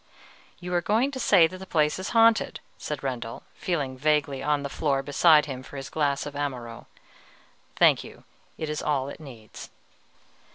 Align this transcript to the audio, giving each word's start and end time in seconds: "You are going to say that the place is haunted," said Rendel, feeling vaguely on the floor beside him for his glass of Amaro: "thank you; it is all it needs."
"You 0.59 0.73
are 0.73 0.81
going 0.81 1.11
to 1.11 1.19
say 1.19 1.45
that 1.45 1.59
the 1.59 1.67
place 1.67 1.99
is 1.99 2.09
haunted," 2.09 2.59
said 2.79 3.03
Rendel, 3.03 3.43
feeling 3.53 3.95
vaguely 3.99 4.41
on 4.41 4.63
the 4.63 4.67
floor 4.69 5.03
beside 5.03 5.45
him 5.45 5.61
for 5.61 5.77
his 5.77 5.91
glass 5.91 6.25
of 6.25 6.33
Amaro: 6.35 6.87
"thank 7.75 8.03
you; 8.03 8.23
it 8.57 8.67
is 8.67 8.81
all 8.81 9.09
it 9.09 9.19
needs." 9.19 9.69